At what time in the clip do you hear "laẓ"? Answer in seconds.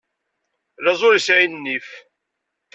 0.83-0.99